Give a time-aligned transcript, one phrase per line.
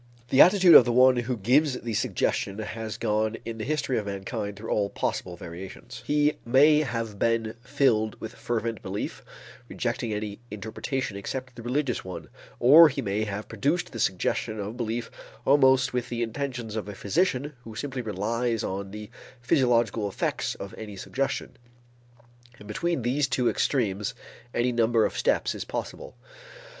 [0.29, 4.07] The attitude of the one who gives the suggestion has gone in the history of
[4.07, 6.01] mankind through all possible variations.
[6.07, 9.23] He may have been filled with fervent belief,
[9.69, 12.29] rejecting any interpretation except the religious one,
[12.59, 15.11] or he may have produced the suggestion of belief
[15.45, 20.73] almost with the intentions of a physician who simply relies on the physiological effects of
[20.79, 21.57] any suggestion;
[22.57, 24.15] and between these two extremes
[24.51, 26.17] any number of steps is possible.